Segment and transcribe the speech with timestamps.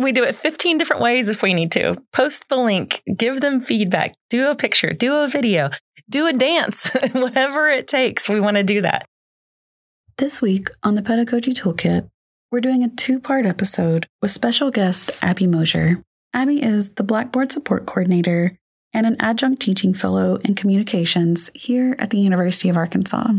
[0.00, 1.96] We do it 15 different ways if we need to.
[2.12, 5.70] Post the link, give them feedback, do a picture, do a video,
[6.08, 8.28] do a dance, whatever it takes.
[8.28, 9.06] We want to do that.
[10.16, 12.08] This week on the Pedagogy Toolkit,
[12.50, 16.02] we're doing a two part episode with special guest Abi Moser.
[16.34, 18.56] Abi is the Blackboard Support Coordinator
[18.94, 23.32] and an adjunct teaching fellow in communications here at the University of Arkansas.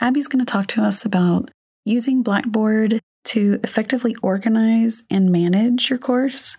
[0.00, 1.50] Abi's going to talk to us about
[1.84, 6.56] using Blackboard to effectively organize and manage your course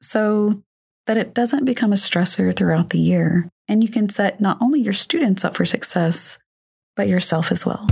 [0.00, 0.62] so
[1.06, 3.48] that it doesn't become a stressor throughout the year.
[3.68, 6.38] And you can set not only your students up for success,
[6.96, 7.86] but yourself as well.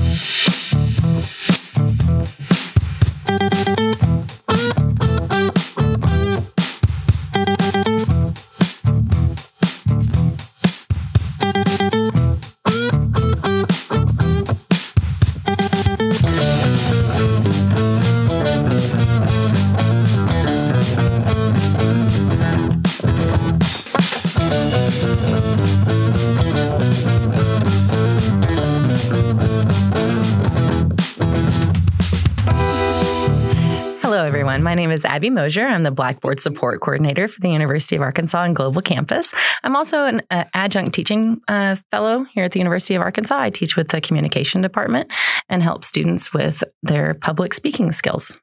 [34.69, 35.67] My name is Abi Moser.
[35.67, 39.33] I'm the Blackboard Support Coordinator for the University of Arkansas and Global Campus.
[39.65, 43.41] I'm also an uh, adjunct teaching uh, fellow here at the University of Arkansas.
[43.41, 45.11] I teach with the communication department
[45.49, 48.39] and help students with their public speaking skills.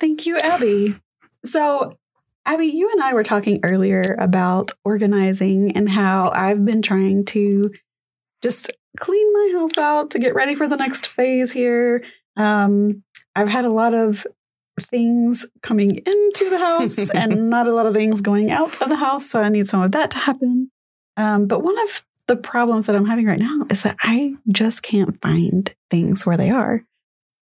[0.00, 0.96] Thank you, Abi.
[1.44, 1.96] So,
[2.44, 7.70] Abi, you and I were talking earlier about organizing and how I've been trying to
[8.42, 12.02] just clean my house out to get ready for the next phase here.
[12.36, 13.04] Um,
[13.36, 14.26] I've had a lot of
[14.80, 18.96] things coming into the house and not a lot of things going out of the
[18.96, 19.26] house.
[19.26, 20.70] So I need some of that to happen.
[21.16, 24.82] Um, but one of the problems that I'm having right now is that I just
[24.82, 26.84] can't find things where they are.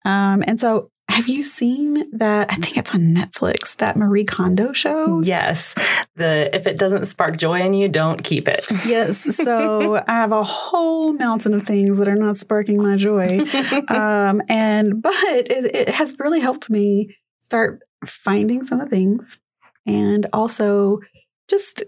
[0.04, 2.52] Um, and so have you seen that?
[2.52, 5.20] I think it's on Netflix, that Marie Kondo show.
[5.22, 5.74] Yes.
[6.14, 8.64] The if it doesn't spark joy in you, don't keep it.
[8.86, 9.36] Yes.
[9.36, 13.26] So I have a whole mountain of things that are not sparking my joy.
[13.88, 19.40] Um, and but it, it has really helped me start finding some of the things
[19.86, 21.00] and also
[21.48, 21.82] just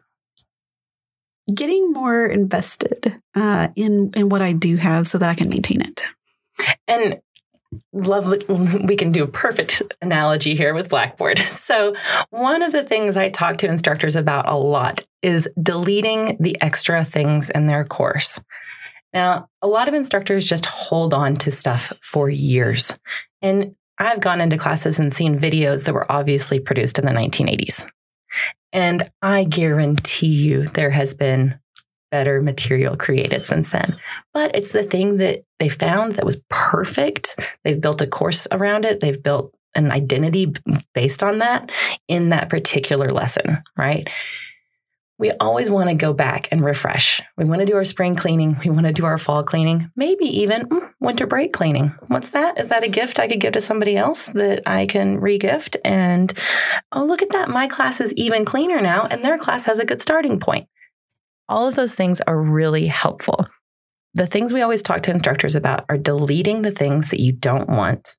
[1.55, 5.81] getting more invested uh, in in what I do have so that I can maintain
[5.81, 6.03] it.
[6.87, 7.21] And
[7.93, 8.27] love
[8.85, 11.39] we can do a perfect analogy here with blackboard.
[11.63, 11.95] So
[12.31, 17.03] one of the things i talk to instructors about a lot is deleting the extra
[17.03, 18.43] things in their course.
[19.15, 22.93] Now a lot of instructors just hold on to stuff for years.
[23.41, 27.87] And I've gone into classes and seen videos that were obviously produced in the 1980s.
[28.73, 31.59] And I guarantee you there has been
[32.11, 33.97] better material created since then.
[34.35, 37.39] But it's the thing that they found that was perfect.
[37.65, 40.53] They've built a course around it, they've built an identity
[40.95, 41.71] based on that
[42.09, 44.09] in that particular lesson, right?
[45.19, 47.21] We always want to go back and refresh.
[47.37, 48.57] We want to do our spring cleaning.
[48.65, 51.95] We want to do our fall cleaning, maybe even mm, winter break cleaning.
[52.09, 52.59] What's that?
[52.59, 55.77] Is that a gift I could give to somebody else that I can regift?
[55.85, 56.33] And
[56.93, 57.51] oh, look at that.
[57.51, 60.69] My class is even cleaner now, and their class has a good starting point.
[61.49, 63.47] All of those things are really helpful.
[64.15, 67.69] The things we always talk to instructors about are deleting the things that you don't
[67.69, 68.17] want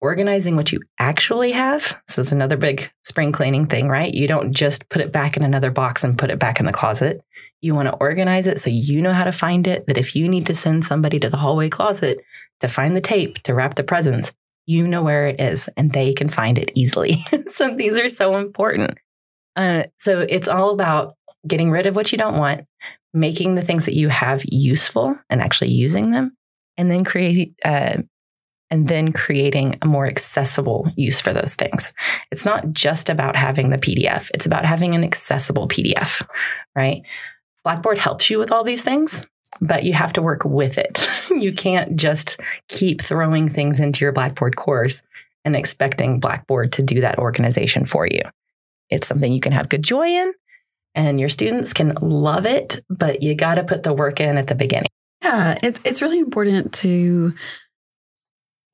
[0.00, 2.00] organizing what you actually have.
[2.06, 4.12] This is another big spring cleaning thing, right?
[4.12, 6.72] You don't just put it back in another box and put it back in the
[6.72, 7.20] closet.
[7.60, 9.86] You want to organize it so you know how to find it.
[9.86, 12.18] That if you need to send somebody to the hallway closet
[12.60, 14.32] to find the tape to wrap the presents,
[14.66, 17.24] you know where it is and they can find it easily.
[17.48, 18.98] so these are so important.
[19.56, 21.16] Uh, so it's all about
[21.46, 22.64] getting rid of what you don't want,
[23.12, 26.36] making the things that you have useful and actually using them,
[26.76, 27.98] and then create uh,
[28.70, 31.92] and then creating a more accessible use for those things.
[32.30, 36.26] It's not just about having the PDF, it's about having an accessible PDF,
[36.74, 37.02] right?
[37.64, 39.26] Blackboard helps you with all these things,
[39.60, 41.06] but you have to work with it.
[41.30, 45.02] you can't just keep throwing things into your Blackboard course
[45.44, 48.22] and expecting Blackboard to do that organization for you.
[48.88, 50.32] It's something you can have good joy in
[50.94, 54.48] and your students can love it, but you got to put the work in at
[54.48, 54.90] the beginning.
[55.22, 57.34] Yeah, it's it's really important to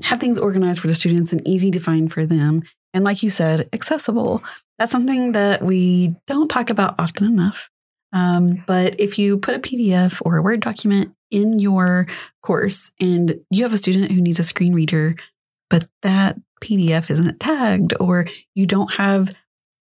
[0.03, 2.63] have things organized for the students and easy to find for them.
[2.93, 4.43] And like you said, accessible.
[4.79, 7.71] That's something that we don't talk about often enough.
[8.13, 12.07] Um, but if you put a PDF or a Word document in your
[12.43, 15.17] course and you have a student who needs a screen reader,
[15.69, 19.35] but that PDF isn't tagged or you don't have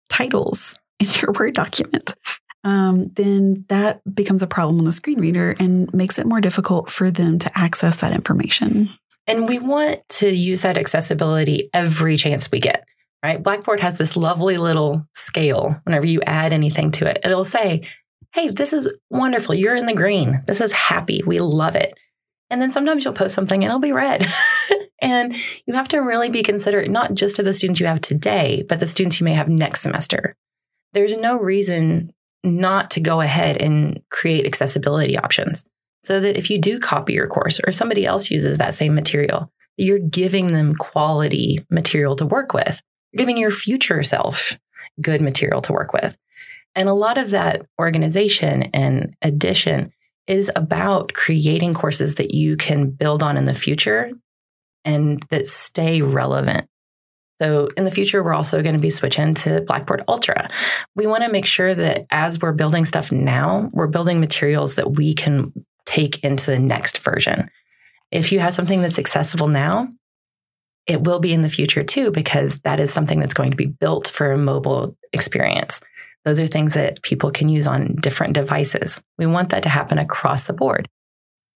[0.09, 2.15] titles in your Word document,
[2.63, 6.89] um, then that becomes a problem on the screen reader and makes it more difficult
[6.89, 8.89] for them to access that information.
[9.27, 12.87] And we want to use that accessibility every chance we get,
[13.23, 13.41] right?
[13.41, 17.19] Blackboard has this lovely little scale whenever you add anything to it.
[17.23, 17.81] It'll say,
[18.33, 19.55] hey, this is wonderful.
[19.55, 20.43] You're in the green.
[20.45, 21.21] This is happy.
[21.25, 21.93] We love it.
[22.49, 24.27] And then sometimes you'll post something and it'll be red.
[25.01, 25.35] and
[25.65, 28.79] you have to really be considerate, not just to the students you have today, but
[28.79, 30.35] the students you may have next semester.
[30.93, 32.13] There's no reason
[32.43, 35.65] not to go ahead and create accessibility options
[36.05, 39.51] so that if you do copy your course or somebody else uses that same material,
[39.77, 42.81] you're giving them quality material to work with.
[43.11, 44.57] You're giving your future self
[45.01, 46.15] good material to work with.
[46.75, 49.91] And a lot of that organization and addition
[50.27, 54.11] is about creating courses that you can build on in the future
[54.83, 56.67] and that stay relevant.
[57.39, 60.49] So in the future, we're also going to be switching to Blackboard Ultra.
[60.95, 64.91] We want to make sure that as we're building stuff now, we're building materials that
[64.91, 65.51] we can
[65.85, 67.49] take into the next version.
[68.11, 69.87] If you have something that's accessible now,
[70.87, 73.65] it will be in the future too, because that is something that's going to be
[73.65, 75.81] built for a mobile experience.
[76.25, 79.01] Those are things that people can use on different devices.
[79.17, 80.87] We want that to happen across the board.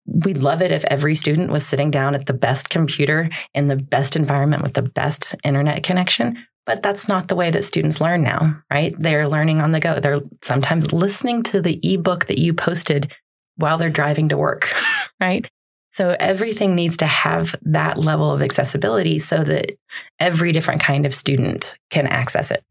[0.08, 3.76] We'd love it if every student was sitting down at the best computer in the
[3.76, 6.38] best environment with the best internet connection.
[6.66, 8.96] But that's not the way that students learn now, right?
[8.98, 10.00] They're learning on the go.
[10.00, 13.12] They're sometimes listening to the ebook that you posted
[13.58, 14.74] while they're driving to work,
[15.20, 15.46] right?
[15.90, 19.78] So everything needs to have that level of accessibility so that
[20.20, 22.66] every different kind of student can access it.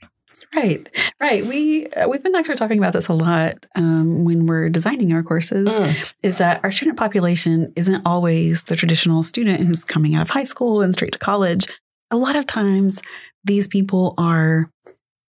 [0.54, 0.88] Right,
[1.20, 1.44] right.
[1.44, 5.22] We uh, we've been actually talking about this a lot um, when we're designing our
[5.22, 5.68] courses.
[5.68, 6.12] Mm.
[6.22, 10.44] Is that our student population isn't always the traditional student who's coming out of high
[10.44, 11.66] school and straight to college.
[12.10, 13.02] A lot of times,
[13.42, 14.70] these people are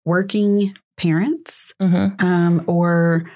[0.06, 2.25] working parents, mm-hmm.
[2.25, 3.30] um, or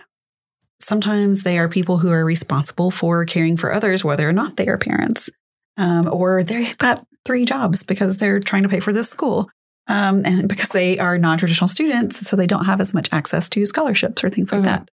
[0.88, 4.68] sometimes they are people who are responsible for caring for others, whether or not they
[4.68, 5.32] are parents,
[5.78, 9.50] um, or they've got three jobs because they're trying to pay for this school
[9.88, 13.66] um, and because they are non-traditional students, so they don't have as much access to
[13.66, 14.70] scholarships or things like mm-hmm.
[14.70, 14.90] that.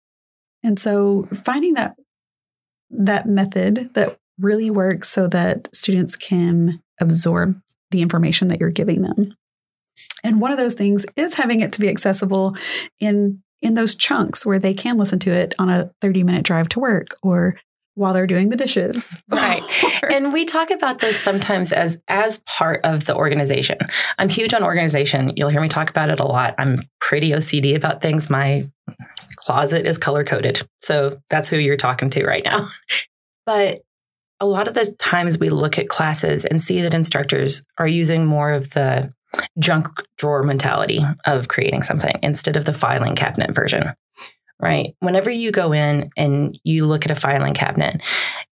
[0.64, 1.96] And so finding that
[2.92, 7.60] that method that really works so that students can absorb
[7.92, 9.36] the information that you're giving them.
[10.24, 12.56] And one of those things is having it to be accessible
[13.00, 16.70] in in those chunks where they can listen to it on a 30 minute drive
[16.70, 17.58] to work or
[17.96, 19.18] while they're doing the dishes.
[19.32, 19.62] Right.
[20.10, 23.78] and we talk about this sometimes as as part of the organization.
[24.18, 25.34] I'm huge on organization.
[25.36, 26.56] You'll hear me talk about it a lot.
[26.58, 28.30] I'm pretty OCD about things.
[28.30, 28.68] My
[29.36, 30.62] closet is color coded.
[30.80, 32.70] So that's who you're talking to right now.
[33.46, 33.82] But
[34.40, 38.28] a lot of the times we look at classes and see that instructors are using
[38.28, 39.12] more of the
[39.60, 39.88] junk
[40.18, 43.94] drawer mentality of creating something instead of the filing cabinet version
[44.60, 44.96] right?
[45.00, 48.02] Whenever you go in and you look at a filing cabinet,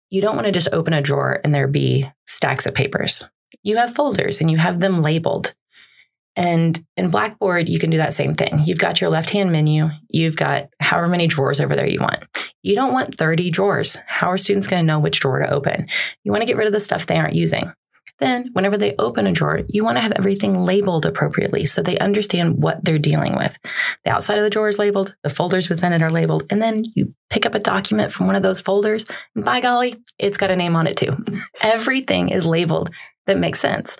[0.09, 3.23] you don't want to just open a drawer and there be stacks of papers.
[3.63, 5.53] You have folders and you have them labeled.
[6.35, 8.61] And in Blackboard, you can do that same thing.
[8.65, 12.23] You've got your left hand menu, you've got however many drawers over there you want.
[12.61, 13.97] You don't want 30 drawers.
[14.07, 15.87] How are students going to know which drawer to open?
[16.23, 17.73] You want to get rid of the stuff they aren't using.
[18.19, 21.99] Then, whenever they open a drawer, you want to have everything labeled appropriately so they
[21.99, 23.57] understand what they're dealing with.
[24.05, 26.85] The outside of the drawer is labeled, the folders within it are labeled, and then
[26.95, 29.05] you pick up a document from one of those folders,
[29.35, 31.15] and by golly, it's got a name on it too.
[31.61, 32.89] everything is labeled
[33.27, 33.97] that makes sense.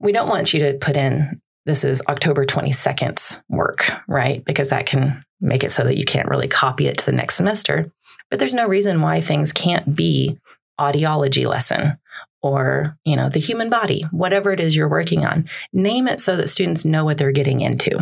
[0.00, 4.44] We don't want you to put in this is October 22nd's work, right?
[4.44, 7.34] Because that can make it so that you can't really copy it to the next
[7.34, 7.90] semester.
[8.30, 10.38] But there's no reason why things can't be
[10.80, 11.98] audiology lesson
[12.42, 16.36] or you know the human body whatever it is you're working on name it so
[16.36, 17.98] that students know what they're getting into.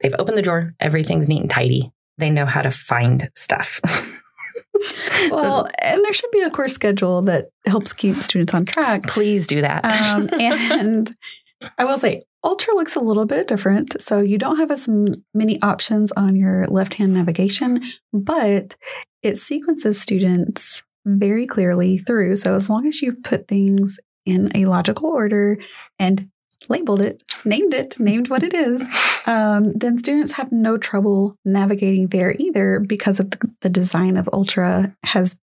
[0.00, 1.90] They've opened the drawer everything's neat and tidy.
[2.18, 3.80] They know how to find stuff.
[5.30, 9.06] Well and there should be a course schedule that helps keep students on track.
[9.06, 9.84] Please do that.
[10.14, 11.14] Um, and
[11.78, 14.88] i will say ultra looks a little bit different so you don't have as
[15.34, 18.76] many options on your left hand navigation but
[19.22, 22.36] it sequences students very clearly through.
[22.36, 25.58] So as long as you've put things in a logical order
[25.98, 26.28] and
[26.68, 28.86] labeled it, named it, named what it is,
[29.26, 34.28] um, then students have no trouble navigating there either because of the, the design of
[34.32, 35.38] Ultra has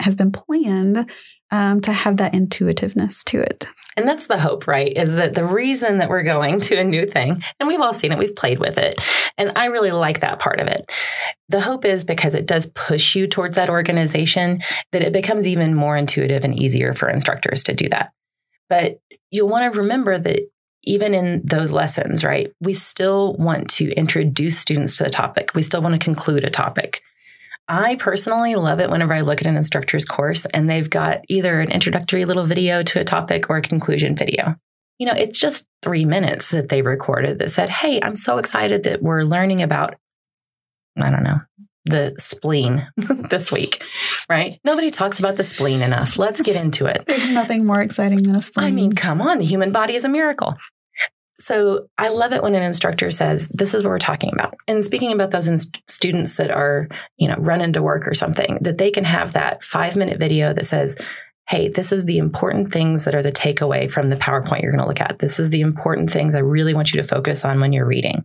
[0.00, 1.08] has been planned
[1.54, 3.68] um, to have that intuitiveness to it.
[3.96, 4.92] And that's the hope, right?
[4.96, 8.10] Is that the reason that we're going to a new thing, and we've all seen
[8.10, 9.00] it, we've played with it.
[9.38, 10.90] And I really like that part of it.
[11.50, 15.76] The hope is because it does push you towards that organization, that it becomes even
[15.76, 18.10] more intuitive and easier for instructors to do that.
[18.68, 18.98] But
[19.30, 20.40] you'll want to remember that
[20.82, 25.54] even in those lessons, right, we still want to introduce students to the topic.
[25.54, 27.00] We still want to conclude a topic.
[27.68, 31.60] I personally love it whenever I look at an instructor's course and they've got either
[31.60, 34.56] an introductory little video to a topic or a conclusion video.
[34.98, 38.84] you know, it's just three minutes that they recorded that said, Hey, I'm so excited
[38.84, 39.94] that we're learning about,
[41.00, 41.40] I don't know,
[41.86, 43.84] the spleen this week,
[44.28, 44.54] right?
[44.64, 46.18] Nobody talks about the spleen enough.
[46.18, 47.04] Let's get into it.
[47.08, 48.66] There's nothing more exciting than a spleen.
[48.66, 50.54] I mean, come on, the human body is a miracle.
[51.44, 54.82] So I love it when an instructor says, "This is what we're talking about." And
[54.82, 58.78] speaking about those in- students that are, you know, run into work or something, that
[58.78, 60.96] they can have that five minute video that says,
[61.50, 64.82] "Hey, this is the important things that are the takeaway from the PowerPoint you're going
[64.82, 65.18] to look at.
[65.18, 68.24] This is the important things I really want you to focus on when you're reading."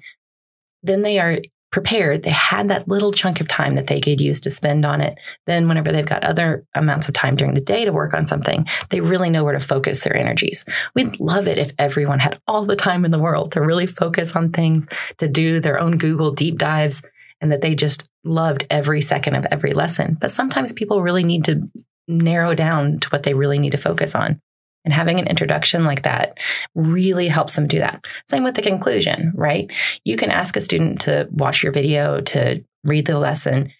[0.81, 1.39] Then they are
[1.71, 5.01] prepared, they had that little chunk of time that they could use to spend on
[5.01, 5.17] it.
[5.45, 8.65] Then, whenever they've got other amounts of time during the day to work on something,
[8.89, 10.65] they really know where to focus their energies.
[10.95, 14.35] We'd love it if everyone had all the time in the world to really focus
[14.35, 17.03] on things, to do their own Google deep dives,
[17.41, 20.17] and that they just loved every second of every lesson.
[20.19, 21.69] But sometimes people really need to
[22.07, 24.41] narrow down to what they really need to focus on.
[24.85, 26.37] And having an introduction like that
[26.73, 28.01] really helps them do that.
[28.27, 29.69] Same with the conclusion, right?
[30.05, 33.71] You can ask a student to watch your video, to read the lesson.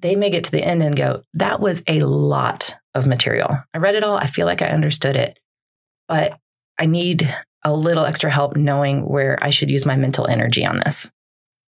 [0.00, 3.58] They may get to the end and go, that was a lot of material.
[3.74, 4.16] I read it all.
[4.16, 5.38] I feel like I understood it,
[6.06, 6.38] but
[6.78, 7.28] I need
[7.64, 11.10] a little extra help knowing where I should use my mental energy on this.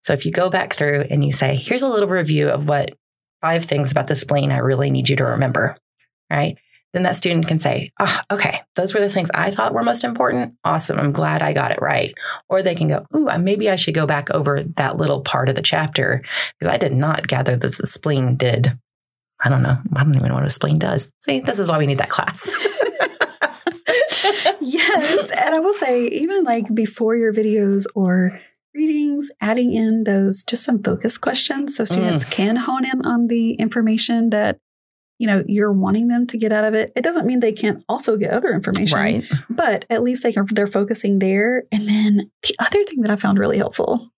[0.00, 2.94] So if you go back through and you say, here's a little review of what
[3.40, 5.76] five things about the spleen I really need you to remember,
[6.30, 6.56] right?
[6.94, 10.04] Then that student can say, oh, okay, those were the things I thought were most
[10.04, 10.54] important.
[10.64, 10.98] Awesome.
[10.98, 12.14] I'm glad I got it right.
[12.48, 15.56] Or they can go, ooh, maybe I should go back over that little part of
[15.56, 16.22] the chapter
[16.58, 18.78] because I did not gather that the spleen did.
[19.44, 19.76] I don't know.
[19.94, 21.10] I don't even know what a spleen does.
[21.20, 22.48] See, this is why we need that class.
[24.60, 25.30] yes.
[25.32, 28.40] And I will say, even like before your videos or
[28.72, 32.30] readings, adding in those just some focus questions so students mm.
[32.30, 34.58] can hone in on the information that
[35.24, 37.82] you know you're wanting them to get out of it it doesn't mean they can't
[37.88, 42.30] also get other information right but at least they can, they're focusing there and then
[42.42, 44.10] the other thing that i found really helpful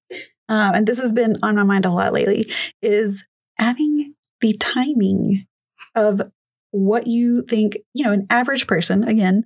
[0.49, 2.45] um, and this has been on my mind a lot lately
[2.83, 3.25] is
[3.57, 5.47] adding the timing
[5.95, 6.21] of
[6.73, 9.45] what you think you know an average person again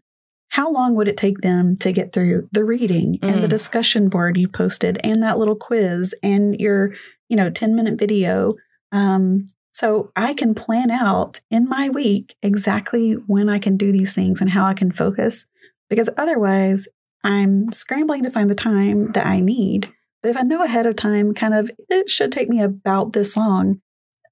[0.48, 3.30] how long would it take them to get through the reading mm.
[3.30, 3.50] and the mm.
[3.50, 6.94] discussion board you posted and that little quiz and your
[7.28, 8.54] you know 10 minute video
[8.92, 14.12] um, so I can plan out in my week exactly when I can do these
[14.12, 15.46] things and how I can focus
[15.88, 16.88] because otherwise
[17.22, 19.92] I'm scrambling to find the time that I need.
[20.22, 23.36] But if I know ahead of time, kind of, it should take me about this
[23.36, 23.80] long,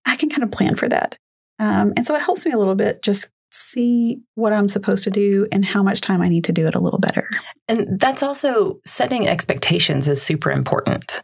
[0.05, 1.17] I can kind of plan for that.
[1.59, 5.11] Um, and so it helps me a little bit just see what I'm supposed to
[5.11, 7.29] do and how much time I need to do it a little better.
[7.67, 11.23] And that's also setting expectations is super important.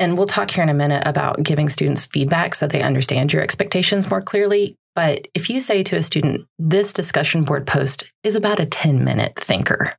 [0.00, 3.42] And we'll talk here in a minute about giving students feedback so they understand your
[3.42, 4.74] expectations more clearly.
[4.94, 9.04] But if you say to a student, this discussion board post is about a 10
[9.04, 9.94] minute thinker,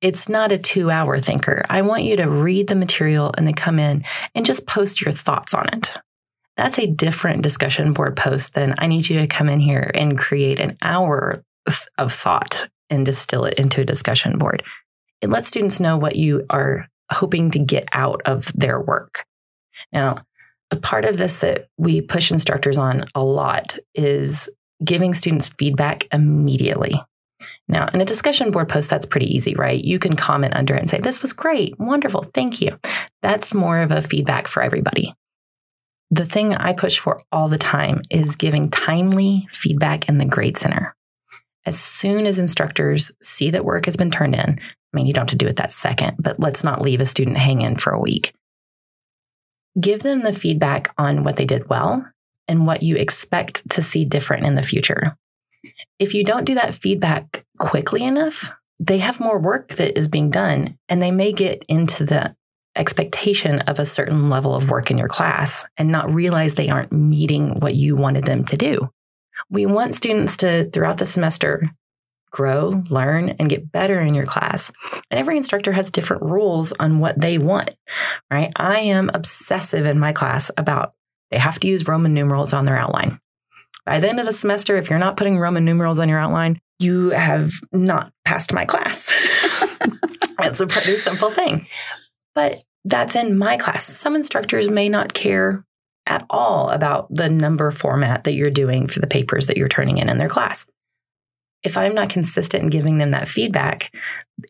[0.00, 1.64] it's not a two hour thinker.
[1.68, 4.04] I want you to read the material and then come in
[4.34, 5.96] and just post your thoughts on it.
[6.56, 10.18] That's a different discussion board post than I need you to come in here and
[10.18, 11.42] create an hour
[11.98, 14.62] of thought and distill it into a discussion board.
[15.20, 19.24] It lets students know what you are hoping to get out of their work.
[19.92, 20.18] Now,
[20.70, 24.48] a part of this that we push instructors on a lot is
[24.84, 27.00] giving students feedback immediately.
[27.68, 29.82] Now, in a discussion board post, that's pretty easy, right?
[29.82, 32.78] You can comment under it and say, This was great, wonderful, thank you.
[33.22, 35.14] That's more of a feedback for everybody.
[36.10, 40.56] The thing I push for all the time is giving timely feedback in the Grade
[40.56, 40.94] Center.
[41.68, 45.30] As soon as instructors see that work has been turned in, I mean, you don't
[45.30, 48.00] have to do it that second, but let's not leave a student hanging for a
[48.00, 48.32] week.
[49.78, 52.06] Give them the feedback on what they did well
[52.48, 55.14] and what you expect to see different in the future.
[55.98, 60.30] If you don't do that feedback quickly enough, they have more work that is being
[60.30, 62.34] done and they may get into the
[62.76, 66.92] expectation of a certain level of work in your class and not realize they aren't
[66.92, 68.88] meeting what you wanted them to do.
[69.50, 71.70] We want students to, throughout the semester,
[72.30, 74.70] grow, learn, and get better in your class.
[75.10, 77.70] And every instructor has different rules on what they want,
[78.30, 78.52] right?
[78.56, 80.92] I am obsessive in my class about
[81.30, 83.20] they have to use Roman numerals on their outline.
[83.84, 86.58] By the end of the semester, if you're not putting Roman numerals on your outline,
[86.78, 89.12] you have not passed my class.
[90.40, 91.66] It's a pretty simple thing.
[92.34, 93.84] But that's in my class.
[93.86, 95.64] Some instructors may not care
[96.08, 99.98] at all about the number format that you're doing for the papers that you're turning
[99.98, 100.66] in in their class
[101.62, 103.92] if I'm not consistent in giving them that feedback,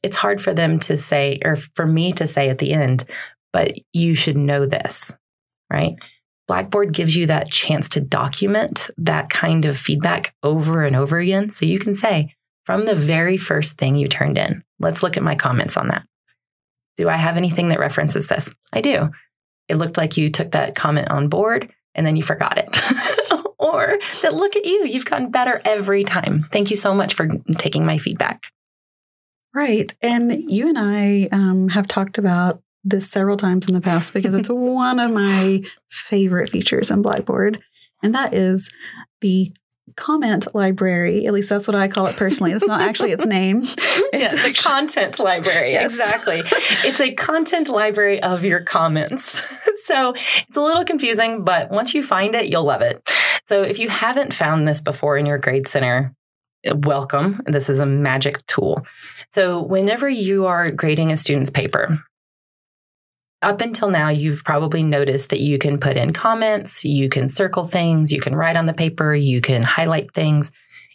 [0.02, 3.04] it's hard for them to say, or for me to say at the end,
[3.52, 5.16] but you should know this,
[5.72, 5.94] right?
[6.46, 11.50] Blackboard gives you that chance to document that kind of feedback over and over again.
[11.50, 12.34] So you can say,
[12.64, 14.62] from the very first thing you turned in.
[14.78, 16.06] Let's look at my comments on that.
[16.98, 18.54] Do I have anything that references this?
[18.72, 19.10] I do.
[19.68, 22.70] It looked like you took that comment on board and then you forgot it.
[23.58, 26.44] or that look at you, you've gotten better every time.
[26.44, 28.44] Thank you so much for taking my feedback.
[29.54, 29.94] Right.
[30.02, 34.34] And you and I um, have talked about this several times in the past because
[34.34, 37.60] it's one of my favorite features in Blackboard.
[38.02, 38.70] And that is
[39.20, 39.52] the
[39.96, 41.26] comment library.
[41.26, 42.52] At least that's what I call it personally.
[42.52, 43.64] It's not actually its name.
[44.10, 45.72] It's a content library.
[45.72, 46.00] Yes.
[46.00, 46.40] Exactly.
[46.88, 49.42] It's a content library of your comments.
[49.84, 53.00] So it's a little confusing, but once you find it, you'll love it.
[53.44, 56.14] So if you haven't found this before in your grade center,
[56.64, 57.40] eh, welcome.
[57.46, 58.82] This is a magic tool.
[59.30, 62.00] So whenever you are grading a student's paper,
[63.42, 67.64] up until now, you've probably noticed that you can put in comments, you can circle
[67.64, 70.50] things, you can write on the paper, you can highlight things.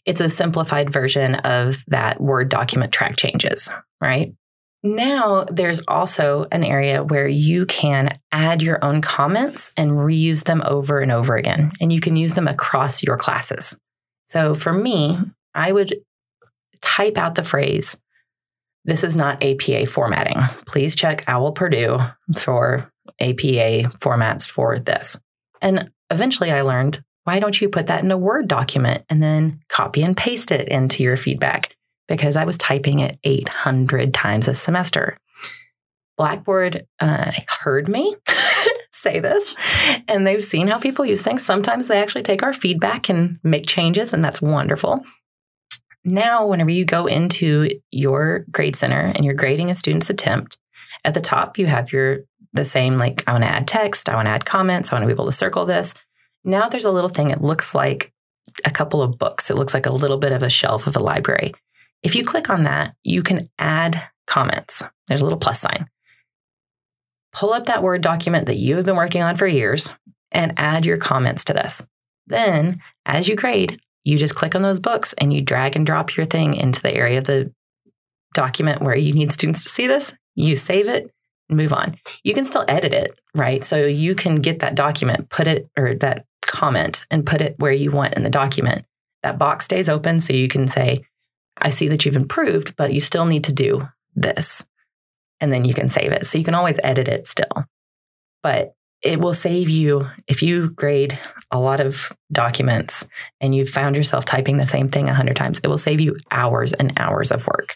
[0.05, 3.71] It's a simplified version of that Word document track changes,
[4.01, 4.33] right?
[4.85, 10.61] Now, there's also an area where you can add your own comments and reuse them
[10.65, 13.77] over and over again, and you can use them across your classes.
[14.25, 15.17] So for me,
[15.55, 15.95] I would
[16.81, 17.97] type out the phrase,
[18.85, 20.41] this is not APA formatting.
[20.65, 21.99] Please check OWL Purdue
[22.35, 25.17] for APA formats for this.
[25.61, 29.61] And eventually I learned why don't you put that in a Word document and then
[29.69, 31.73] copy and paste it into your feedback?
[32.09, 35.17] Because I was typing it 800 times a semester.
[36.17, 38.15] Blackboard uh, heard me
[38.91, 39.55] say this
[40.07, 41.43] and they've seen how people use things.
[41.43, 45.03] Sometimes they actually take our feedback and make changes, and that's wonderful
[46.05, 50.57] now, whenever you go into your grade center and you're grading a student's attempt,
[51.05, 52.19] at the top you have your
[52.53, 55.03] the same like I want to add text, I want to add comments, I want
[55.03, 55.93] to be able to circle this.
[56.43, 57.31] Now there's a little thing.
[57.31, 58.13] It looks like
[58.65, 59.49] a couple of books.
[59.49, 61.53] It looks like a little bit of a shelf of a library.
[62.03, 64.83] If you click on that, you can add comments.
[65.07, 65.87] There's a little plus sign.
[67.31, 69.95] Pull up that Word document that you have been working on for years
[70.31, 71.85] and add your comments to this.
[72.27, 76.15] Then, as you grade, you just click on those books and you drag and drop
[76.15, 77.51] your thing into the area of the
[78.33, 80.15] document where you need students to see this.
[80.35, 81.11] You save it
[81.49, 81.97] move on.
[82.23, 83.63] You can still edit it, right?
[83.63, 87.71] So you can get that document, put it or that comment and put it where
[87.71, 88.85] you want in the document.
[89.23, 91.05] That box stays open so you can say,
[91.57, 94.65] I see that you've improved, but you still need to do this.
[95.39, 96.25] And then you can save it.
[96.25, 97.65] So you can always edit it still.
[98.41, 101.19] But it will save you if you grade
[101.51, 103.05] a lot of documents
[103.41, 106.15] and you've found yourself typing the same thing a hundred times, it will save you
[106.31, 107.75] hours and hours of work.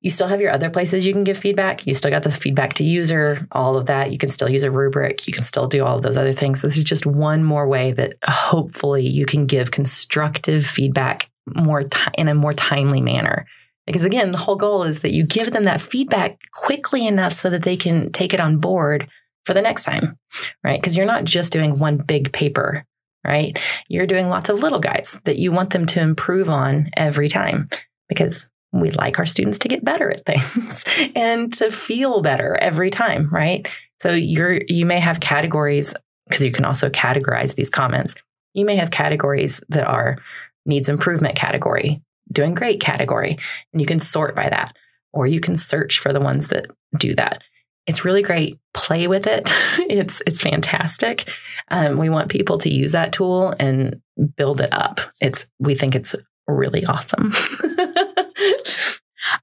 [0.00, 1.86] You still have your other places you can give feedback.
[1.86, 4.10] You still got the feedback to user, all of that.
[4.10, 5.28] You can still use a rubric.
[5.28, 6.60] You can still do all of those other things.
[6.60, 12.00] This is just one more way that hopefully you can give constructive feedback more t-
[12.14, 13.46] in a more timely manner.
[13.86, 17.48] Because again, the whole goal is that you give them that feedback quickly enough so
[17.50, 19.08] that they can take it on board
[19.44, 20.18] for the next time,
[20.62, 20.80] right?
[20.80, 22.84] Because you're not just doing one big paper,
[23.26, 23.58] right?
[23.88, 27.66] You're doing lots of little guys that you want them to improve on every time
[28.08, 30.84] because we like our students to get better at things
[31.16, 33.66] and to feel better every time, right?
[33.98, 35.94] So you're you may have categories
[36.28, 38.14] because you can also categorize these comments.
[38.54, 40.16] You may have categories that are
[40.64, 42.00] needs improvement category,
[42.30, 43.38] doing great category,
[43.72, 44.76] and you can sort by that
[45.12, 47.42] or you can search for the ones that do that
[47.86, 48.58] it's really great.
[48.74, 49.42] Play with it.
[49.90, 51.28] it's it's fantastic.
[51.70, 54.00] Um, we want people to use that tool and
[54.36, 55.00] build it up.
[55.20, 56.14] It's we think it's
[56.46, 57.32] really awesome.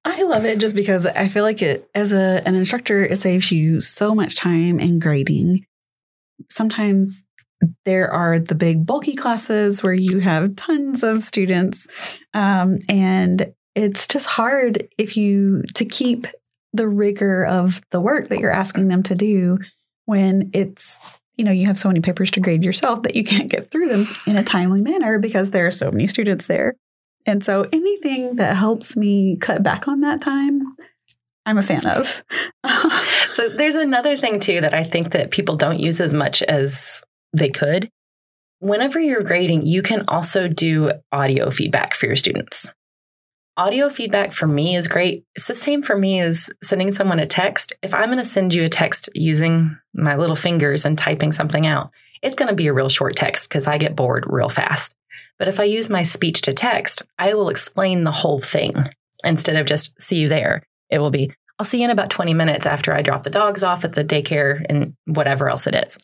[0.06, 3.52] I love it just because I feel like it as a an instructor it saves
[3.52, 5.66] you so much time in grading.
[6.50, 7.24] Sometimes
[7.86, 11.88] there are the big bulky classes where you have tons of students
[12.34, 16.28] um, and it's just hard if you to keep
[16.74, 19.58] the rigor of the work that you're asking them to do
[20.06, 20.98] when it's
[21.38, 23.90] you know you have so many papers to grade yourself that you can't get through
[23.90, 26.76] them in a timely manner because there are so many students there.
[27.26, 30.62] And so anything that helps me cut back on that time
[31.46, 32.24] i'm a fan of.
[33.32, 37.02] So there's another thing too that i think that people don't use as much as
[37.34, 37.90] they could.
[38.60, 42.70] Whenever you're grading you can also do audio feedback for your students
[43.60, 45.26] Audio feedback for me is great.
[45.36, 47.74] It's the same for me as sending someone a text.
[47.84, 51.68] If I'm going to send you a text using my little fingers and typing something
[51.68, 51.92] out,
[52.22, 54.96] it's going to be a real short text because I get bored real fast.
[55.38, 58.76] But if I use my speech to text, I will explain the whole thing
[59.26, 60.64] instead of just see you there.
[60.90, 63.62] It will be, I'll see you in about 20 minutes after I drop the dogs
[63.62, 66.00] off at the daycare and whatever else it is.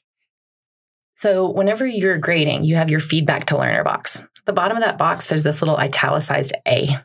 [1.13, 4.27] So, whenever you're grading, you have your feedback to learner box.
[4.43, 6.99] The bottom of that box, there's this little italicized A.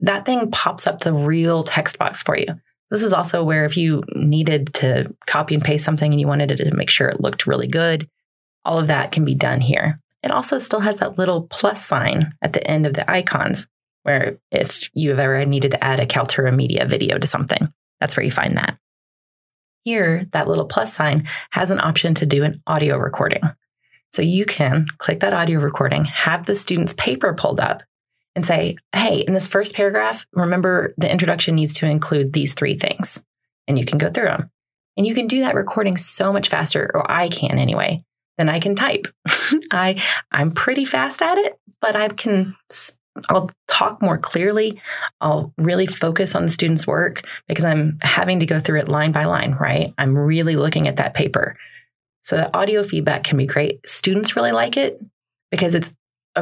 [0.00, 2.46] that thing pops up the real text box for you.
[2.90, 6.56] This is also where if you needed to copy and paste something and you wanted
[6.56, 8.08] to make sure it looked really good,
[8.64, 9.98] all of that can be done here.
[10.22, 13.66] It also still has that little plus sign at the end of the icons
[14.02, 18.24] where if you've ever needed to add a Kaltura Media video to something, that's where
[18.24, 18.78] you find that.
[19.84, 23.42] Here, that little plus sign has an option to do an audio recording.
[24.10, 27.82] So you can click that audio recording, have the student's paper pulled up,
[28.38, 32.76] and say, hey, in this first paragraph, remember the introduction needs to include these three
[32.76, 33.20] things.
[33.66, 34.48] And you can go through them.
[34.96, 38.04] And you can do that recording so much faster, or I can anyway,
[38.36, 39.08] than I can type.
[39.72, 42.54] I I'm pretty fast at it, but I can
[43.28, 44.80] I'll talk more clearly.
[45.20, 49.10] I'll really focus on the student's work because I'm having to go through it line
[49.10, 49.92] by line, right?
[49.98, 51.56] I'm really looking at that paper.
[52.20, 53.80] So the audio feedback can be great.
[53.84, 55.02] Students really like it
[55.50, 55.92] because it's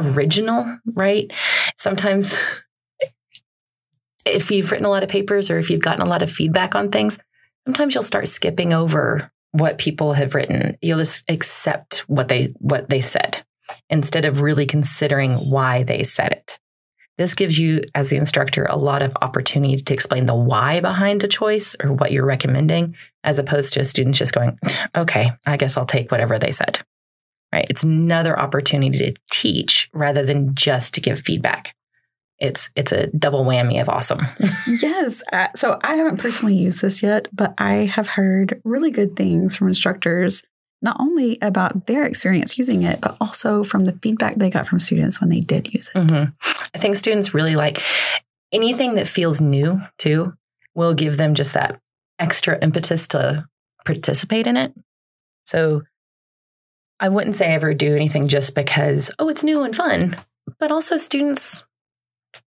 [0.05, 1.31] original, right?
[1.75, 2.35] Sometimes
[4.25, 6.75] if you've written a lot of papers or if you've gotten a lot of feedback
[6.75, 7.19] on things,
[7.65, 10.77] sometimes you'll start skipping over what people have written.
[10.81, 13.43] You'll just accept what they what they said
[13.89, 16.59] instead of really considering why they said it.
[17.17, 21.23] This gives you, as the instructor, a lot of opportunity to explain the why behind
[21.23, 24.59] a choice or what you're recommending, as opposed to a student just going,
[24.95, 26.79] okay, I guess I'll take whatever they said.
[27.53, 27.65] Right?
[27.69, 31.73] It's another opportunity to teach rather than just to give feedback.
[32.39, 34.27] It's it's a double whammy of awesome.
[34.67, 35.23] yes.
[35.33, 39.57] Uh, so I haven't personally used this yet, but I have heard really good things
[39.57, 40.43] from instructors
[40.81, 44.79] not only about their experience using it, but also from the feedback they got from
[44.79, 45.97] students when they did use it.
[45.97, 46.31] Mm-hmm.
[46.75, 47.81] I think students really like
[48.51, 50.33] anything that feels new too
[50.75, 51.79] will give them just that
[52.19, 53.47] extra impetus to
[53.85, 54.73] participate in it.
[55.45, 55.81] So
[56.99, 60.17] I wouldn't say I ever do anything just because, oh, it's new and fun,
[60.59, 61.65] but also students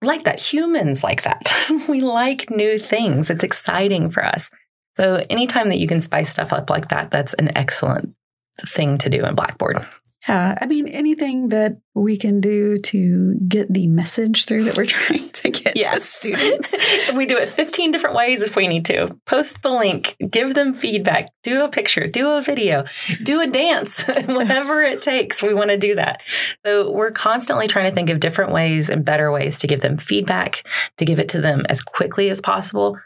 [0.03, 0.41] like that.
[0.41, 1.43] Humans like that.
[1.89, 3.31] we like new things.
[3.31, 4.51] It's exciting for us.
[4.95, 8.15] So anytime that you can spice stuff up like that, that's an excellent
[8.63, 9.85] thing to do in Blackboard.
[10.29, 14.87] Yeah, I mean anything that we can do to get the message through that we're
[14.87, 16.23] trying to get yes.
[16.23, 17.13] to students.
[17.15, 19.19] we do it 15 different ways if we need to.
[19.27, 22.85] Post the link, give them feedback, do a picture, do a video,
[23.23, 25.43] do a dance, whatever it takes.
[25.43, 26.21] We want to do that.
[26.65, 29.99] So we're constantly trying to think of different ways and better ways to give them
[29.99, 30.65] feedback,
[30.97, 32.99] to give it to them as quickly as possible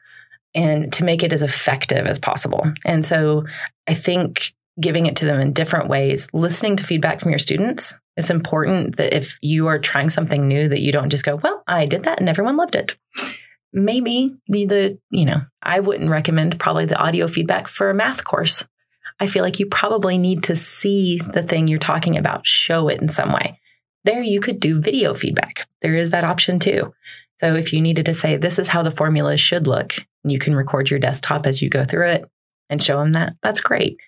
[0.54, 2.72] and to make it as effective as possible.
[2.85, 3.44] And so
[3.87, 7.99] I think giving it to them in different ways, listening to feedback from your students.
[8.17, 11.62] It's important that if you are trying something new that you don't just go, well,
[11.67, 12.97] I did that and everyone loved it.
[13.73, 18.25] Maybe the, the you know, I wouldn't recommend probably the audio feedback for a math
[18.25, 18.67] course.
[19.21, 23.01] I feel like you probably need to see the thing you're talking about, show it
[23.01, 23.61] in some way.
[24.05, 25.67] There you could do video feedback.
[25.83, 26.95] There is that option too.
[27.37, 30.55] So if you needed to say, this is how the formula should look, you can
[30.55, 32.25] record your desktop as you go through it
[32.71, 33.99] and show them that, that's great.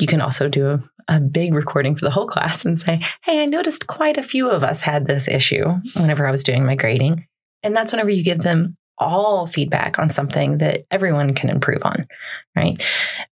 [0.00, 3.42] You can also do a, a, big recording for the whole class and say, Hey,
[3.42, 6.74] I noticed quite a few of us had this issue whenever I was doing my
[6.74, 7.26] grading.
[7.62, 12.06] And that's whenever you give them all feedback on something that everyone can improve on,
[12.54, 12.80] right?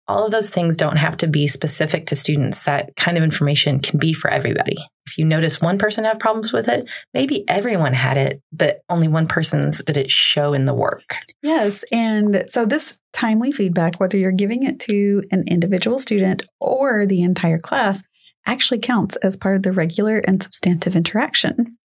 [0.08, 2.64] All of those things don't have to be specific to students.
[2.64, 4.78] That kind of information can be for everybody.
[5.06, 9.08] If you notice one person have problems with it, maybe everyone had it, but only
[9.08, 11.16] one person's did it show in the work.
[11.42, 11.84] Yes.
[11.92, 17.22] And so this timely feedback, whether you're giving it to an individual student or the
[17.22, 18.04] entire class,
[18.46, 21.78] actually counts as part of the regular and substantive interaction.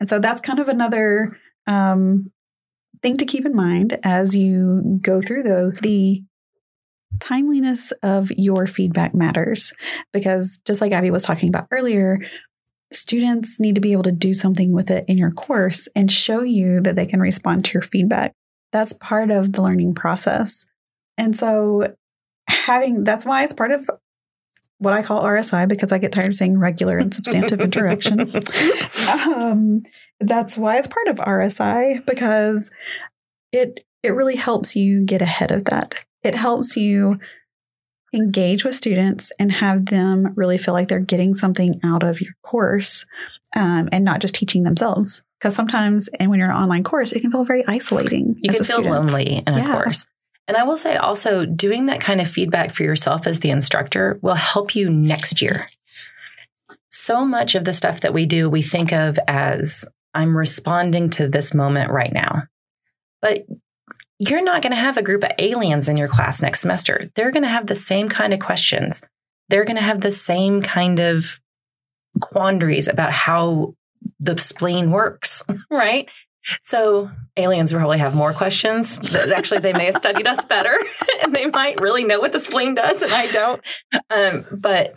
[0.00, 2.32] And so that's kind of another um,
[3.02, 6.22] thing to keep in mind as you go through though the
[7.20, 9.72] timeliness of your feedback matters
[10.12, 12.20] because just like Abi was talking about earlier,
[12.92, 16.42] students need to be able to do something with it in your course and show
[16.42, 18.34] you that they can respond to your feedback.
[18.72, 20.66] That's part of the learning process.
[21.16, 21.94] And so
[22.46, 23.88] having that's why it's part of
[24.78, 28.30] what I call RSI because I get tired of saying regular and substantive interaction.
[29.08, 29.82] Um,
[30.20, 32.70] that's why it's part of RSI because
[33.52, 36.04] it it really helps you get ahead of that.
[36.22, 37.18] It helps you
[38.14, 42.32] engage with students and have them really feel like they're getting something out of your
[42.42, 43.04] course
[43.54, 45.22] um, and not just teaching themselves.
[45.38, 48.36] Because sometimes, and when you're an online course, it can feel very isolating.
[48.40, 48.94] You can feel student.
[48.94, 50.06] lonely in a course.
[50.48, 54.18] And I will say also, doing that kind of feedback for yourself as the instructor
[54.22, 55.68] will help you next year.
[56.90, 61.28] So much of the stuff that we do, we think of as I'm responding to
[61.28, 62.44] this moment right now.
[63.20, 63.46] But
[64.18, 67.10] you're not going to have a group of aliens in your class next semester.
[67.14, 69.02] They're going to have the same kind of questions.
[69.48, 71.38] They're going to have the same kind of
[72.20, 73.74] quandaries about how
[74.20, 76.08] the spleen works, right?
[76.60, 79.14] So aliens probably have more questions.
[79.14, 80.74] Actually, they may have studied us better,
[81.22, 83.60] and they might really know what the spleen does, and I don't.
[84.10, 84.94] Um, but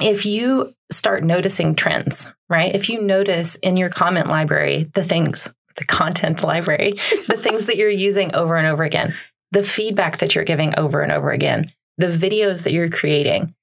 [0.00, 2.74] if you start noticing trends, right?
[2.74, 6.92] If you notice in your comment library the things, the content library,
[7.28, 9.14] the things that you're using over and over again,
[9.52, 11.66] the feedback that you're giving over and over again,
[11.98, 13.54] the videos that you're creating,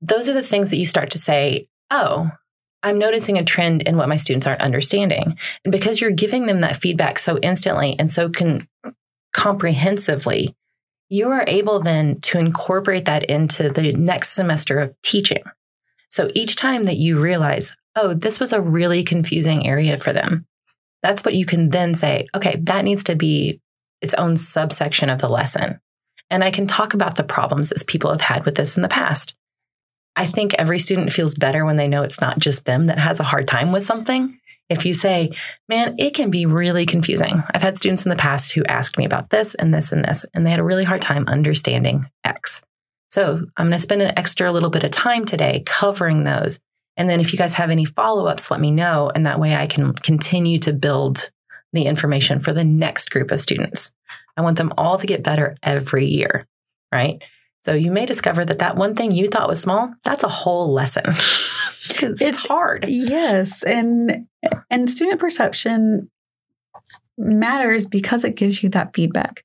[0.00, 2.30] those are the things that you start to say, oh,
[2.82, 5.38] I'm noticing a trend in what my students aren't understanding.
[5.64, 8.66] And because you're giving them that feedback so instantly and so con-
[9.32, 10.56] comprehensively,
[11.08, 15.42] you are able then to incorporate that into the next semester of teaching.
[16.12, 20.44] So each time that you realize, oh, this was a really confusing area for them,
[21.02, 23.62] that's what you can then say, okay, that needs to be
[24.02, 25.80] its own subsection of the lesson.
[26.28, 28.90] And I can talk about the problems that people have had with this in the
[28.90, 29.34] past.
[30.14, 33.18] I think every student feels better when they know it's not just them that has
[33.18, 34.38] a hard time with something.
[34.68, 35.30] If you say,
[35.66, 37.42] man, it can be really confusing.
[37.54, 40.26] I've had students in the past who asked me about this and this and this,
[40.34, 42.62] and they had a really hard time understanding X.
[43.12, 46.58] So I'm going to spend an extra little bit of time today covering those.
[46.96, 49.12] And then if you guys have any follow ups, let me know.
[49.14, 51.30] And that way I can continue to build
[51.74, 53.92] the information for the next group of students.
[54.38, 56.46] I want them all to get better every year,
[56.90, 57.22] right?
[57.60, 60.72] So you may discover that that one thing you thought was small, that's a whole
[60.72, 61.04] lesson.
[61.90, 62.86] it's, it's hard.
[62.88, 64.26] Yes, and
[64.70, 66.10] and student perception
[67.18, 69.44] matters because it gives you that feedback.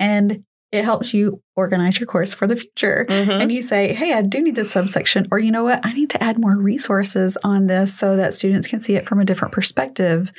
[0.00, 3.06] And it helps you organize your course for the future.
[3.08, 3.30] Mm-hmm.
[3.30, 6.10] And you say, hey, I do need this subsection, or you know what, I need
[6.10, 9.52] to add more resources on this so that students can see it from a different
[9.52, 10.32] perspective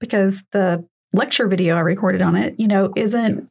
[0.00, 3.48] because the lecture video I recorded on it, you know, isn't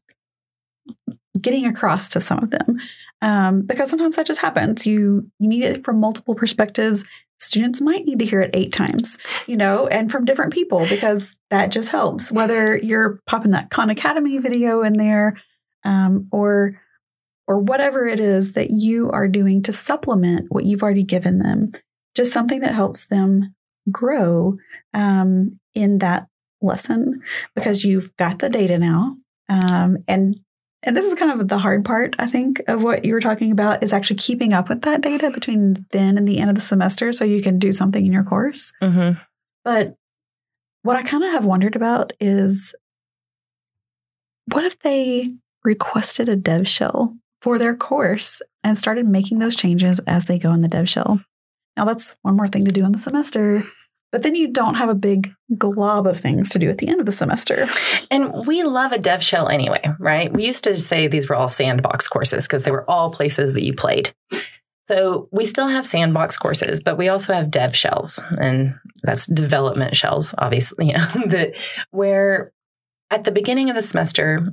[1.40, 2.80] getting across to some of them
[3.22, 4.86] um, because sometimes that just happens.
[4.86, 7.08] You you need it from multiple perspectives.
[7.40, 11.36] Students might need to hear it eight times, you know, and from different people because
[11.50, 12.32] that just helps.
[12.32, 15.38] Whether you're popping that Khan Academy video in there,
[15.84, 16.80] um, or
[17.48, 21.72] or whatever it is that you are doing to supplement what you've already given them,
[22.16, 23.54] just something that helps them
[23.92, 24.58] grow
[24.94, 26.28] um, in that
[26.62, 27.22] lesson
[27.56, 29.18] because you've got the data now
[29.52, 30.36] um, and
[30.84, 33.52] and this is kind of the hard part, I think, of what you were talking
[33.52, 36.62] about is actually keeping up with that data between then and the end of the
[36.62, 38.72] semester so you can do something in your course.
[38.82, 39.20] Mm-hmm.
[39.64, 39.96] But
[40.82, 42.74] what I kind of have wondered about is
[44.52, 50.00] what if they requested a dev shell for their course and started making those changes
[50.08, 51.22] as they go in the dev shell?
[51.78, 53.64] Now, that's one more thing to do in the semester
[54.12, 57.00] but then you don't have a big glob of things to do at the end
[57.00, 57.68] of the semester.
[58.10, 60.32] And we love a dev shell anyway, right?
[60.34, 63.64] We used to say these were all sandbox courses because they were all places that
[63.64, 64.14] you played.
[64.86, 69.96] So we still have sandbox courses, but we also have dev shells, and that's development
[69.96, 71.54] shells, obviously, you know, that
[71.92, 72.52] where
[73.10, 74.46] at the beginning of the semester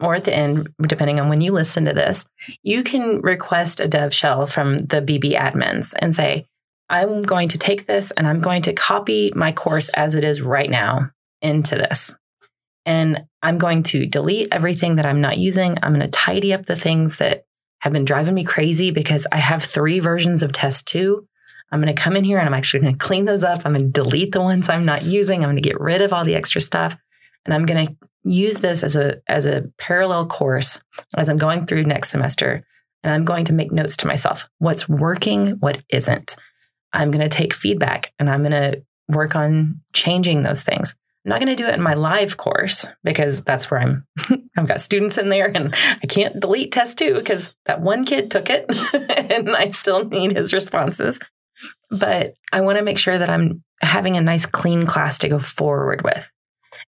[0.00, 2.24] or at the end, depending on when you listen to this,
[2.62, 6.46] you can request a dev shell from the BB admins and say,
[6.88, 10.40] I'm going to take this and I'm going to copy my course as it is
[10.40, 11.10] right now
[11.42, 12.14] into this.
[12.86, 15.76] And I'm going to delete everything that I'm not using.
[15.82, 17.44] I'm going to tidy up the things that
[17.80, 21.26] have been driving me crazy because I have three versions of test two.
[21.70, 23.60] I'm going to come in here and I'm actually going to clean those up.
[23.64, 25.42] I'm going to delete the ones I'm not using.
[25.42, 26.96] I'm going to get rid of all the extra stuff.
[27.44, 30.80] And I'm going to use this as a as a parallel course
[31.16, 32.64] as I'm going through next semester.
[33.04, 34.48] And I'm going to make notes to myself.
[34.58, 36.34] What's working, what isn't.
[36.92, 40.96] I'm going to take feedback and I'm going to work on changing those things.
[41.24, 44.06] I'm not going to do it in my live course because that's where I'm.
[44.56, 48.30] I've got students in there and I can't delete test two because that one kid
[48.30, 48.66] took it
[49.30, 51.20] and I still need his responses.
[51.90, 55.38] But I want to make sure that I'm having a nice, clean class to go
[55.38, 56.32] forward with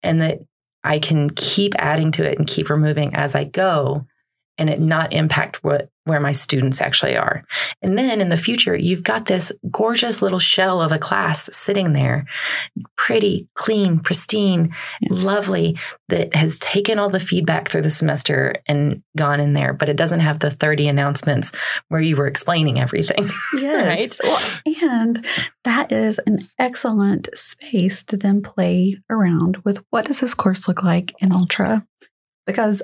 [0.02, 0.38] and that
[0.86, 4.06] I can keep adding to it and keep removing as I go
[4.58, 7.44] and it not impact what where my students actually are.
[7.82, 11.94] And then in the future, you've got this gorgeous little shell of a class sitting
[11.94, 12.26] there,
[12.96, 15.24] pretty, clean, pristine, yes.
[15.24, 15.76] lovely,
[16.08, 19.96] that has taken all the feedback through the semester and gone in there, but it
[19.96, 21.50] doesn't have the 30 announcements
[21.88, 23.28] where you were explaining everything.
[23.56, 24.20] Yes.
[24.24, 24.82] right?
[24.82, 25.26] And
[25.64, 30.82] that is an excellent space to then play around with what does this course look
[30.82, 31.86] like in Ultra?
[32.46, 32.82] Because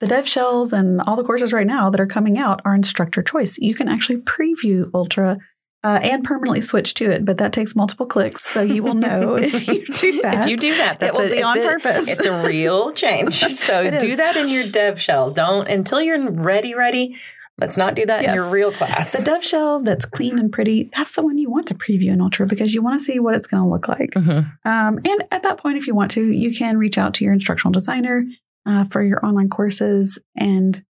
[0.00, 3.22] the dev shells and all the courses right now that are coming out are instructor
[3.22, 3.58] choice.
[3.58, 5.38] You can actually preview Ultra
[5.84, 8.42] uh, and permanently switch to it, but that takes multiple clicks.
[8.44, 10.42] So you will know if you do that.
[10.42, 12.08] if you do that, that's it will a, be on a, purpose.
[12.08, 13.34] It's a real change.
[13.34, 15.30] So do that in your dev shell.
[15.30, 17.16] Don't until you're ready, ready.
[17.60, 18.30] Let's not do that Yes.
[18.30, 19.12] in your real class.
[19.12, 22.20] The dev shell that's clean and pretty, that's the one you want to preview in
[22.20, 24.10] Ultra because you want to see what it's going to look like.
[24.10, 24.38] Mhm.
[24.64, 27.32] Um, and at that point, if you want to, you can reach out to your
[27.32, 28.24] instructional designer
[28.66, 30.84] uh, for your online courses and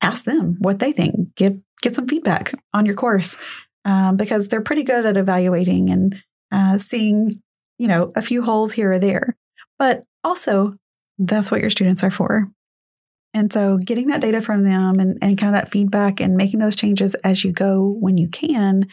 [0.00, 1.34] ask them what they think.
[1.36, 3.36] Give get some feedback on your course
[3.84, 6.16] um, because they're pretty good at evaluating and
[6.50, 7.42] uh, seeing,
[7.78, 9.36] you know, a few holes here or there.
[9.78, 10.76] But also,
[11.18, 12.48] that's what your students are for.
[13.34, 16.60] And so, getting that data from them and, and kind of that feedback and making
[16.60, 18.86] those changes as you go when you can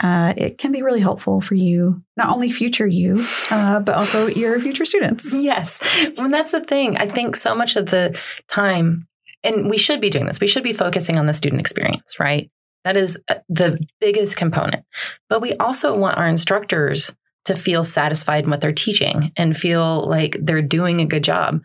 [0.00, 4.26] uh, it can be really helpful for you, not only future you, uh, but also
[4.26, 5.32] your future students.
[5.32, 5.80] Yes.
[6.18, 6.96] And that's the thing.
[6.98, 9.06] I think so much of the time,
[9.42, 12.50] and we should be doing this, we should be focusing on the student experience, right?
[12.84, 14.84] That is uh, the biggest component.
[15.28, 17.14] But we also want our instructors
[17.46, 21.60] to feel satisfied in what they're teaching and feel like they're doing a good job.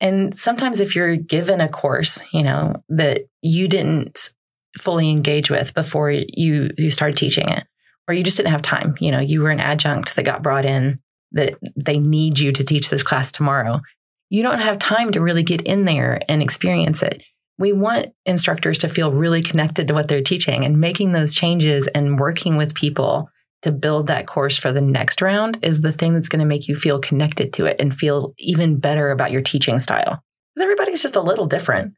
[0.00, 4.30] And sometimes if you're given a course, you know, that you didn't
[4.78, 7.64] fully engage with before you you started teaching it
[8.08, 10.64] or you just didn't have time, you know, you were an adjunct that got brought
[10.64, 10.98] in
[11.32, 13.80] that they need you to teach this class tomorrow.
[14.28, 17.22] You don't have time to really get in there and experience it.
[17.58, 21.86] We want instructors to feel really connected to what they're teaching and making those changes
[21.94, 23.28] and working with people
[23.62, 26.66] to build that course for the next round is the thing that's going to make
[26.66, 30.20] you feel connected to it and feel even better about your teaching style.
[30.54, 31.94] Because everybody's just a little different.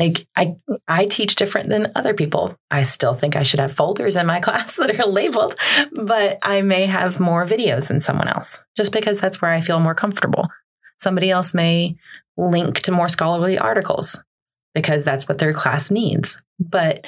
[0.00, 0.56] Like I
[0.88, 2.56] I teach different than other people.
[2.70, 5.54] I still think I should have folders in my class that are labeled,
[5.92, 9.78] but I may have more videos than someone else just because that's where I feel
[9.78, 10.48] more comfortable.
[10.96, 11.96] Somebody else may
[12.38, 14.22] link to more scholarly articles
[14.74, 16.42] because that's what their class needs.
[16.58, 17.04] But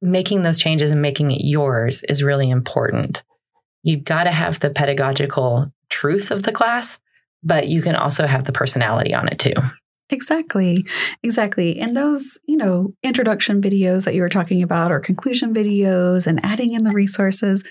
[0.00, 3.22] making those changes and making it yours is really important.
[3.82, 6.98] You've got to have the pedagogical truth of the class,
[7.42, 9.54] but you can also have the personality on it too.
[10.10, 10.84] Exactly.
[11.22, 11.78] Exactly.
[11.78, 16.40] And those, you know, introduction videos that you were talking about or conclusion videos and
[16.44, 17.64] adding in the resources,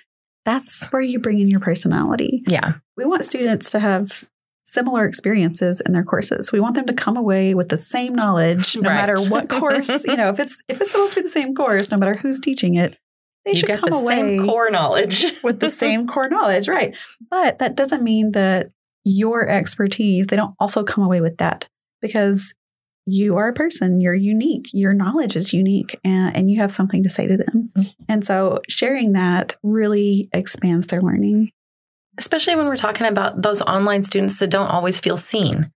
[0.46, 2.42] that's where you bring in your personality.
[2.48, 2.74] Yeah.
[2.98, 4.24] We want students to have
[4.66, 6.52] similar experiences in their courses.
[6.52, 8.96] We want them to come away with the same knowledge no Right.
[8.96, 11.92] matter what course, you know, if it's if it's supposed to be the same course,
[11.92, 12.98] no matter who's teaching it,
[13.46, 15.26] they you should come the away same core knowledge.
[15.44, 16.96] with the same core knowledge, right?
[17.30, 18.72] But that doesn't mean that
[19.04, 21.68] your expertise, they don't also come away with that
[22.02, 22.54] because
[23.08, 27.02] you are a person, you're unique, your knowledge is unique, and, and you have something
[27.04, 27.72] to say to them.
[27.76, 27.94] Mhm.
[28.08, 31.52] And so sharing that really expands their learning.
[32.18, 35.72] especially when we're talking about those online students that don't always feel seen.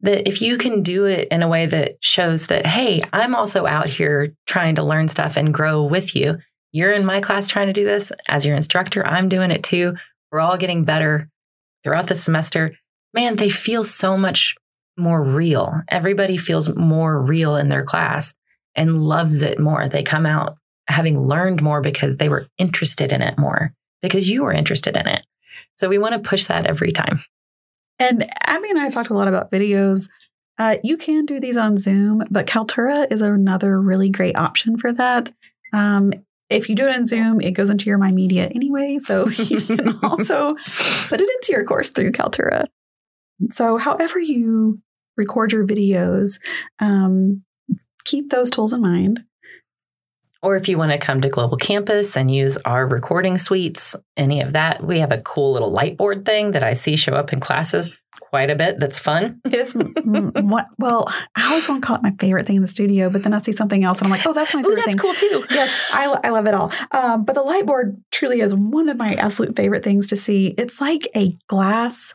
[0.00, 3.66] That if you can do it in a way that shows that, hey, I'm also
[3.66, 6.38] out here trying to learn stuff and grow with you.
[6.72, 8.10] You're in my class trying to do this.
[8.28, 9.94] As your instructor, I'm doing it too.
[10.32, 11.28] We're all getting better
[11.84, 12.74] throughout the semester.
[13.12, 14.56] Man, they feel so much
[14.96, 15.82] more real.
[15.88, 18.34] Everybody feels more real in their class
[18.74, 19.88] and loves it more.
[19.88, 24.42] They come out having learned more because they were interested in it more, because you
[24.42, 25.24] were interested in it.
[25.76, 27.20] So we want to push that every time.
[27.98, 30.08] And Abi and I have talked a lot about videos.
[30.58, 34.92] Uh, you can do these on Zoom, but Kaltura is another really great option for
[34.92, 35.32] that.
[35.72, 36.12] Um,
[36.50, 38.98] if you do it in Zoom, it goes into your My Media anyway.
[39.02, 40.54] So you can also
[41.08, 42.66] put it into your course through Kaltura.
[43.50, 44.80] So, however you
[45.16, 46.38] record your videos,
[46.80, 47.42] um,
[48.04, 49.24] keep those tools in mind.
[50.42, 54.42] Or if you want to come to Global Campus and use our recording suites, any
[54.42, 57.32] of that, we have a cool little light board thing that I see show up
[57.32, 58.78] in classes quite a bit.
[58.78, 59.40] That's fun.
[59.46, 63.08] It's what, well, I always want to call it my favorite thing in the studio,
[63.08, 64.88] but then I see something else and I'm like, oh, that's my Oh, favorite that's
[64.88, 64.98] thing.
[64.98, 65.46] cool too.
[65.50, 66.70] yes, I, I love it all.
[66.92, 70.48] Um, but the light board truly is one of my absolute favorite things to see.
[70.58, 72.12] It's like a glass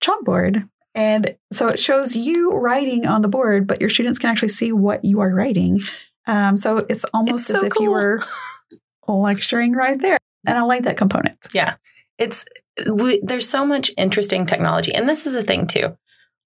[0.00, 0.68] chalkboard.
[0.94, 4.72] And so it shows you writing on the board, but your students can actually see
[4.72, 5.80] what you are writing.
[6.26, 8.22] Um, so it's almost It's as so if you were
[9.08, 10.18] lecturing right there.
[10.46, 11.38] And I like that component.
[11.52, 11.74] Yeah.
[12.18, 12.44] It's
[12.90, 15.96] we, there's so much interesting technology, and this is a thing too.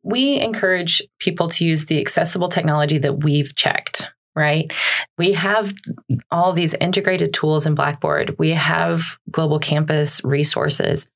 [0.03, 4.11] We encourage people to use the accessible technology that we've checked.
[4.37, 4.73] Right,
[5.17, 5.75] we have
[6.31, 8.37] all these integrated tools in Blackboard.
[8.39, 11.11] We have global campus resources.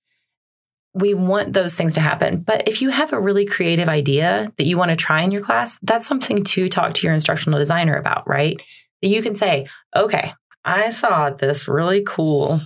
[0.95, 2.41] We want those things to happen.
[2.41, 5.43] But if you have a really creative idea that you want to try in your
[5.43, 8.61] class, that's something to talk to your instructional designer about, right?
[9.01, 9.67] That you can say,
[9.97, 10.35] okay,
[10.65, 12.61] I saw this really cool,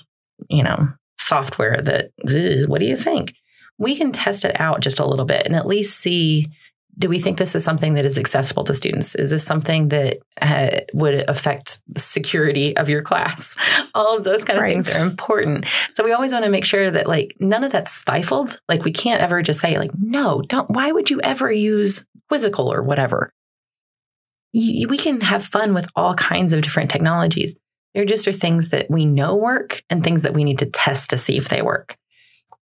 [0.51, 3.35] you know, software that, "Ugh, what do you think?
[3.79, 6.49] We can test it out just a little bit and at least see
[6.99, 9.15] do we think this is something that is accessible to students?
[9.15, 13.57] Is this something that uh, would affect security of your class?
[13.95, 14.73] All of those kind of Right.
[14.73, 15.67] things are important.
[15.95, 18.61] So we always want to make sure that like none of that's stifled.
[18.69, 20.71] Like we can't ever just say like, no, don't.
[20.71, 23.33] Why would you ever use Quizzical or whatever?
[24.55, 27.57] y- we can have fun with all kinds of different technologies.
[27.95, 31.11] There just are things that we know work and things that we need to test
[31.11, 31.97] to see if they work.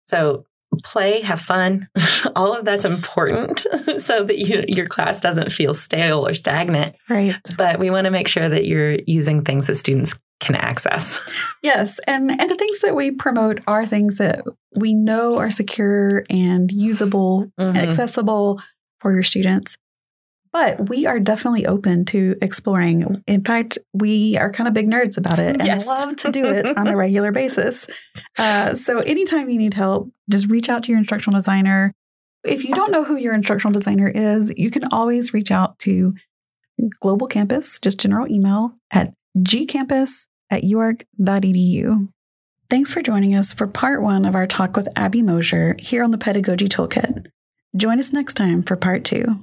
[0.05, 0.45] So
[0.83, 1.89] play, have fun,
[2.37, 3.59] all of that's important
[3.99, 6.95] so that you, your class doesn't feel stale or stagnant.
[7.09, 7.37] Right.
[7.57, 11.19] But we want to make sure that you're using things that students can access.
[11.63, 14.43] Yes, and and the things that we promote are things that
[14.77, 17.83] we know are secure and usable and Mhm.
[17.89, 18.61] accessible
[19.01, 19.79] for your students.
[20.55, 23.23] But we are definitely open to exploring.
[23.27, 25.85] In fact, we are kind of big nerds about it and Yes.
[25.85, 27.89] love to do it on a regular basis.
[28.39, 31.93] Uh, so, anytime you need help, just reach out to your instructional designer.
[32.45, 36.15] If you don't know who your instructional designer is, you can always reach out to
[37.01, 42.09] Global Campus, just general email at gcampus at uark.edu.
[42.71, 46.13] Thanks for joining us for part one of our talk with Abi Moser here on
[46.13, 47.27] the Pedagogy Toolkit.
[47.77, 49.43] Join us next time for part two.